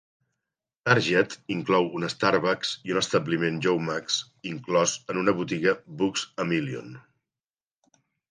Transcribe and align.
Target 0.89 1.33
inclou 1.55 1.89
un 1.99 2.05
Starbucks 2.13 2.71
i 2.89 2.95
un 2.95 3.01
establiment 3.01 3.59
Joe 3.67 3.83
Muggs 3.91 4.17
inclòs 4.53 4.95
en 5.15 5.21
una 5.25 5.37
botiga 5.41 5.75
Books-A-Million. 6.03 6.89